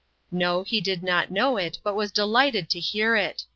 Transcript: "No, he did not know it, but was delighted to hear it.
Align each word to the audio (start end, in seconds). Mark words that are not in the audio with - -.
"No, 0.31 0.63
he 0.63 0.81
did 0.81 1.03
not 1.03 1.29
know 1.29 1.57
it, 1.57 1.77
but 1.83 1.93
was 1.93 2.11
delighted 2.11 2.71
to 2.71 2.79
hear 2.79 3.15
it. 3.15 3.45